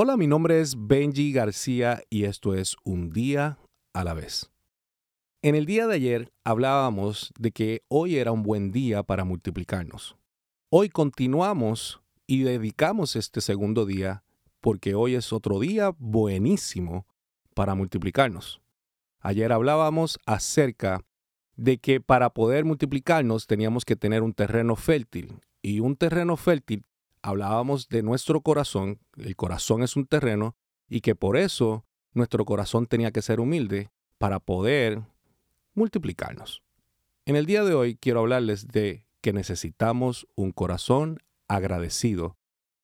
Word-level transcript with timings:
Hola, 0.00 0.16
mi 0.16 0.28
nombre 0.28 0.60
es 0.60 0.76
Benji 0.78 1.32
García 1.32 2.04
y 2.08 2.22
esto 2.22 2.54
es 2.54 2.76
Un 2.84 3.10
día 3.10 3.58
a 3.92 4.04
la 4.04 4.14
vez. 4.14 4.48
En 5.42 5.56
el 5.56 5.66
día 5.66 5.88
de 5.88 5.96
ayer 5.96 6.32
hablábamos 6.44 7.32
de 7.36 7.50
que 7.50 7.82
hoy 7.88 8.14
era 8.14 8.30
un 8.30 8.44
buen 8.44 8.70
día 8.70 9.02
para 9.02 9.24
multiplicarnos. 9.24 10.16
Hoy 10.70 10.88
continuamos 10.88 12.00
y 12.28 12.44
dedicamos 12.44 13.16
este 13.16 13.40
segundo 13.40 13.86
día 13.86 14.22
porque 14.60 14.94
hoy 14.94 15.16
es 15.16 15.32
otro 15.32 15.58
día 15.58 15.90
buenísimo 15.98 17.04
para 17.54 17.74
multiplicarnos. 17.74 18.60
Ayer 19.18 19.50
hablábamos 19.50 20.20
acerca 20.26 21.00
de 21.56 21.78
que 21.78 22.00
para 22.00 22.30
poder 22.30 22.64
multiplicarnos 22.64 23.48
teníamos 23.48 23.84
que 23.84 23.96
tener 23.96 24.22
un 24.22 24.32
terreno 24.32 24.76
fértil 24.76 25.40
y 25.60 25.80
un 25.80 25.96
terreno 25.96 26.36
fértil 26.36 26.84
hablábamos 27.22 27.88
de 27.88 28.02
nuestro 28.02 28.40
corazón, 28.40 29.00
el 29.16 29.36
corazón 29.36 29.82
es 29.82 29.96
un 29.96 30.06
terreno 30.06 30.56
y 30.88 31.00
que 31.00 31.14
por 31.14 31.36
eso 31.36 31.84
nuestro 32.12 32.44
corazón 32.44 32.86
tenía 32.86 33.10
que 33.10 33.22
ser 33.22 33.40
humilde 33.40 33.90
para 34.18 34.40
poder 34.40 35.02
multiplicarnos. 35.74 36.62
En 37.26 37.36
el 37.36 37.46
día 37.46 37.62
de 37.64 37.74
hoy 37.74 37.96
quiero 37.96 38.20
hablarles 38.20 38.68
de 38.68 39.06
que 39.20 39.32
necesitamos 39.32 40.26
un 40.34 40.52
corazón 40.52 41.18
agradecido 41.48 42.36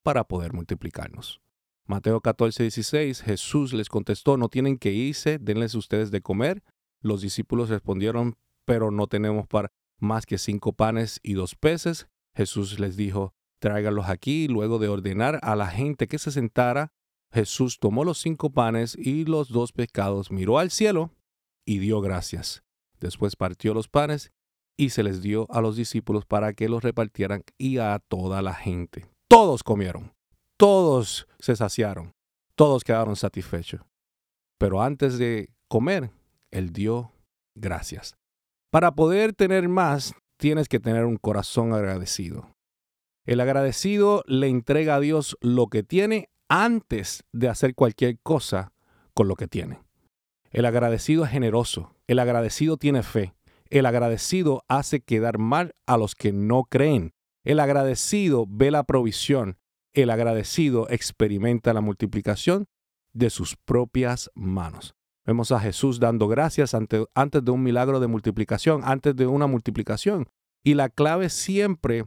para 0.02 0.24
poder 0.24 0.52
multiplicarnos. 0.52 1.40
Mateo 1.86 2.20
14, 2.20 2.62
16, 2.62 3.22
Jesús 3.22 3.72
les 3.72 3.88
contestó, 3.88 4.36
no 4.36 4.48
tienen 4.48 4.78
que 4.78 4.92
irse, 4.92 5.38
denles 5.38 5.74
ustedes 5.74 6.10
de 6.10 6.22
comer. 6.22 6.62
Los 7.00 7.20
discípulos 7.20 7.68
respondieron, 7.68 8.36
pero 8.64 8.90
no 8.90 9.06
tenemos 9.06 9.46
para 9.46 9.70
más 9.98 10.24
que 10.24 10.38
cinco 10.38 10.72
panes 10.72 11.20
y 11.22 11.34
dos 11.34 11.54
peces. 11.54 12.08
Jesús 12.34 12.78
les 12.80 12.96
dijo, 12.96 13.34
tráigalos 13.64 14.10
aquí. 14.10 14.46
Luego 14.46 14.78
de 14.78 14.88
ordenar 14.88 15.40
a 15.42 15.56
la 15.56 15.68
gente 15.68 16.06
que 16.06 16.18
se 16.18 16.30
sentara, 16.30 16.92
Jesús 17.32 17.78
tomó 17.80 18.04
los 18.04 18.18
cinco 18.18 18.50
panes 18.50 18.94
y 18.94 19.24
los 19.24 19.48
dos 19.48 19.72
pescados, 19.72 20.30
miró 20.30 20.58
al 20.58 20.70
cielo 20.70 21.10
y 21.64 21.78
dio 21.78 22.02
gracias. 22.02 22.62
Después 23.00 23.36
partió 23.36 23.72
los 23.72 23.88
panes 23.88 24.32
y 24.76 24.90
se 24.90 25.02
les 25.02 25.22
dio 25.22 25.46
a 25.50 25.62
los 25.62 25.76
discípulos 25.76 26.26
para 26.26 26.52
que 26.52 26.68
los 26.68 26.82
repartieran 26.82 27.42
y 27.56 27.78
a 27.78 27.98
toda 28.06 28.42
la 28.42 28.52
gente. 28.52 29.06
Todos 29.28 29.62
comieron, 29.62 30.12
todos 30.58 31.26
se 31.38 31.56
saciaron, 31.56 32.12
todos 32.56 32.84
quedaron 32.84 33.16
satisfechos. 33.16 33.80
Pero 34.58 34.82
antes 34.82 35.16
de 35.16 35.48
comer, 35.68 36.10
Él 36.50 36.70
dio 36.70 37.12
gracias. 37.54 38.14
Para 38.70 38.94
poder 38.94 39.32
tener 39.32 39.70
más, 39.70 40.12
tienes 40.36 40.68
que 40.68 40.80
tener 40.80 41.06
un 41.06 41.16
corazón 41.16 41.72
agradecido. 41.72 42.54
El 43.24 43.40
agradecido 43.40 44.22
le 44.26 44.48
entrega 44.48 44.96
a 44.96 45.00
Dios 45.00 45.38
lo 45.40 45.68
que 45.68 45.82
tiene 45.82 46.28
antes 46.48 47.24
de 47.32 47.48
hacer 47.48 47.74
cualquier 47.74 48.18
cosa 48.22 48.72
con 49.14 49.28
lo 49.28 49.34
que 49.34 49.48
tiene. 49.48 49.80
El 50.50 50.66
agradecido 50.66 51.24
es 51.24 51.30
generoso, 51.30 51.96
el 52.06 52.18
agradecido 52.18 52.76
tiene 52.76 53.02
fe, 53.02 53.34
el 53.70 53.86
agradecido 53.86 54.62
hace 54.68 55.00
quedar 55.00 55.38
mal 55.38 55.74
a 55.86 55.96
los 55.96 56.14
que 56.14 56.32
no 56.32 56.64
creen, 56.64 57.14
el 57.44 57.60
agradecido 57.60 58.46
ve 58.48 58.70
la 58.70 58.84
provisión, 58.84 59.58
el 59.94 60.10
agradecido 60.10 60.86
experimenta 60.90 61.72
la 61.72 61.80
multiplicación 61.80 62.66
de 63.14 63.30
sus 63.30 63.56
propias 63.56 64.30
manos. 64.34 64.94
Vemos 65.24 65.50
a 65.50 65.60
Jesús 65.60 65.98
dando 65.98 66.28
gracias 66.28 66.74
antes 66.74 67.44
de 67.44 67.50
un 67.50 67.62
milagro 67.62 68.00
de 68.00 68.06
multiplicación, 68.06 68.82
antes 68.84 69.16
de 69.16 69.26
una 69.26 69.46
multiplicación. 69.46 70.28
Y 70.62 70.74
la 70.74 70.90
clave 70.90 71.30
siempre 71.30 72.04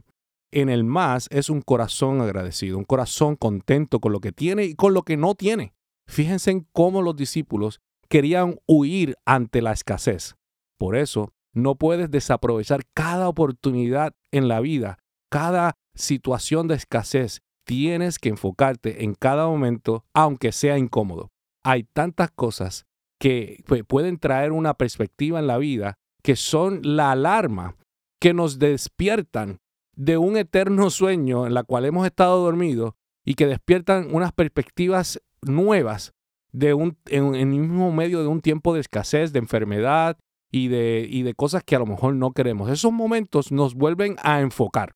en 0.52 0.68
el 0.68 0.84
más 0.84 1.28
es 1.30 1.50
un 1.50 1.60
corazón 1.60 2.20
agradecido, 2.20 2.78
un 2.78 2.84
corazón 2.84 3.36
contento 3.36 4.00
con 4.00 4.12
lo 4.12 4.20
que 4.20 4.32
tiene 4.32 4.64
y 4.64 4.74
con 4.74 4.94
lo 4.94 5.02
que 5.02 5.16
no 5.16 5.34
tiene. 5.34 5.74
Fíjense 6.06 6.50
en 6.50 6.66
cómo 6.72 7.02
los 7.02 7.16
discípulos 7.16 7.80
querían 8.08 8.58
huir 8.66 9.16
ante 9.26 9.60
la 9.60 9.72
escasez. 9.72 10.36
Por 10.78 10.96
eso, 10.96 11.32
no 11.52 11.74
puedes 11.74 12.10
desaprovechar 12.10 12.82
cada 12.94 13.28
oportunidad 13.28 14.14
en 14.32 14.48
la 14.48 14.60
vida, 14.60 14.98
cada 15.30 15.74
situación 15.94 16.68
de 16.68 16.76
escasez. 16.76 17.40
Tienes 17.66 18.18
que 18.18 18.30
enfocarte 18.30 19.04
en 19.04 19.14
cada 19.14 19.46
momento, 19.46 20.04
aunque 20.14 20.52
sea 20.52 20.78
incómodo. 20.78 21.30
Hay 21.62 21.82
tantas 21.84 22.30
cosas 22.30 22.86
que 23.20 23.62
pues, 23.66 23.84
pueden 23.84 24.18
traer 24.18 24.52
una 24.52 24.74
perspectiva 24.74 25.38
en 25.38 25.46
la 25.46 25.58
vida 25.58 25.98
que 26.22 26.36
son 26.36 26.80
la 26.82 27.12
alarma 27.12 27.76
que 28.20 28.32
nos 28.32 28.58
despiertan 28.58 29.58
de 29.98 30.16
un 30.16 30.36
eterno 30.36 30.90
sueño 30.90 31.44
en 31.46 31.54
la 31.54 31.64
cual 31.64 31.84
hemos 31.84 32.06
estado 32.06 32.40
dormidos 32.40 32.94
y 33.24 33.34
que 33.34 33.48
despiertan 33.48 34.14
unas 34.14 34.32
perspectivas 34.32 35.20
nuevas 35.42 36.14
de 36.52 36.72
un, 36.72 36.96
en, 37.06 37.34
el 37.34 37.46
mismo 37.46 37.90
medio 37.90 38.22
de 38.22 38.28
un 38.28 38.40
tiempo 38.40 38.72
de 38.72 38.80
escasez, 38.80 39.32
de 39.32 39.40
enfermedad 39.40 40.16
y 40.52 40.68
de, 40.68 41.04
y 41.10 41.22
de 41.22 41.34
cosas 41.34 41.64
que 41.64 41.74
a 41.74 41.80
lo 41.80 41.86
mejor 41.86 42.14
no 42.14 42.30
queremos. 42.30 42.70
Esos 42.70 42.92
momentos 42.92 43.50
nos 43.50 43.74
vuelven 43.74 44.16
a 44.22 44.40
enfocar 44.40 44.94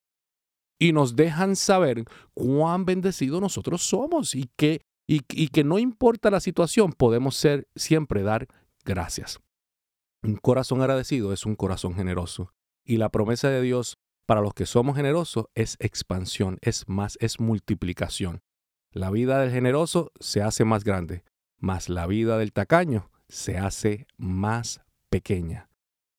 y 0.78 0.92
nos 0.92 1.16
dejan 1.16 1.56
saber 1.56 2.04
cuán 2.32 2.84
bendecidos 2.84 3.40
nosotros 3.40 3.82
somos 3.82 4.36
y 4.36 4.50
que, 4.56 4.82
y, 5.08 5.22
y 5.30 5.48
que 5.48 5.64
no 5.64 5.80
importa 5.80 6.30
la 6.30 6.38
situación, 6.38 6.92
podemos 6.92 7.34
ser 7.34 7.66
siempre 7.74 8.22
dar 8.22 8.46
gracias. 8.84 9.40
Un 10.22 10.36
corazón 10.36 10.80
agradecido 10.80 11.32
es 11.32 11.44
un 11.44 11.56
corazón 11.56 11.94
generoso 11.94 12.54
y 12.84 12.98
la 12.98 13.08
promesa 13.08 13.50
de 13.50 13.62
Dios 13.62 13.98
para 14.26 14.40
los 14.40 14.54
que 14.54 14.66
somos 14.66 14.96
generosos 14.96 15.46
es 15.54 15.76
expansión, 15.80 16.58
es 16.60 16.88
más, 16.88 17.18
es 17.20 17.40
multiplicación. 17.40 18.42
La 18.90 19.10
vida 19.10 19.40
del 19.40 19.50
generoso 19.50 20.12
se 20.20 20.42
hace 20.42 20.64
más 20.64 20.84
grande, 20.84 21.24
mas 21.58 21.88
la 21.88 22.06
vida 22.06 22.38
del 22.38 22.52
tacaño 22.52 23.10
se 23.28 23.58
hace 23.58 24.06
más 24.16 24.82
pequeña. 25.08 25.68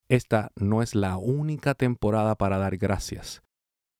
Esta 0.09 0.51
no 0.55 0.81
es 0.81 0.95
la 0.95 1.17
única 1.17 1.75
temporada 1.75 2.35
para 2.35 2.57
dar 2.57 2.77
gracias. 2.77 3.43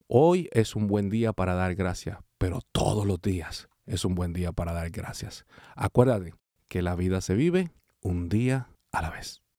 Hoy 0.08 0.50
es 0.52 0.76
un 0.76 0.88
buen 0.88 1.10
día 1.10 1.34
para 1.34 1.54
dar 1.54 1.76
gracias, 1.76 2.18
pero 2.38 2.62
todos 2.72 3.06
los 3.06 3.22
días 3.22 3.70
es 3.86 4.06
un 4.06 4.16
buen 4.16 4.34
día 4.34 4.52
para 4.52 4.74
dar 4.74 4.90
gracias. 4.90 5.46
Acuérdate 5.76 6.34
que 6.68 6.82
la 6.82 6.96
vida 6.96 7.22
se 7.22 7.36
vive 7.36 7.72
un 8.02 8.30
día 8.30 8.70
a 8.92 9.02
la 9.02 9.12
vez. 9.12 9.43